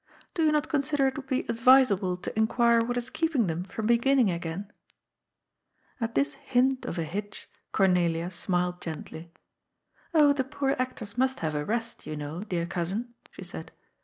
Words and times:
"Do 0.33 0.43
you 0.43 0.51
not 0.51 0.67
consider 0.67 1.05
it 1.05 1.15
would 1.15 1.27
be 1.27 1.45
advisable 1.47 2.17
to 2.17 2.35
in 2.35 2.47
quire 2.47 2.83
what 2.83 2.97
is 2.97 3.11
keeping 3.11 3.45
them 3.45 3.63
from 3.63 3.85
beginning 3.85 4.31
again?" 4.31 4.73
At 6.01 6.15
this 6.15 6.33
hint 6.33 6.85
of 6.87 6.97
a 6.97 7.03
hitch 7.03 7.47
Cornelia 7.71 8.31
smiled 8.31 8.81
gently:" 8.81 9.31
Oh, 10.15 10.33
the 10.33 10.43
poor 10.43 10.75
actors 10.79 11.19
must 11.19 11.41
have 11.41 11.53
a 11.53 11.63
rest, 11.63 12.07
you 12.07 12.17
know, 12.17 12.41
dear 12.43 12.65
Cousin," 12.65 13.13
she 13.29 13.43
said. 13.43 13.71